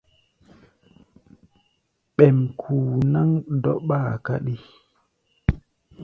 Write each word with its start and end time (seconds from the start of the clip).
Ɓêm 2.15 2.37
ku̧u̧ 2.59 2.87
náŋ 3.13 3.29
dɔ́ɓáa 3.63 4.11
káɗí. 4.25 4.55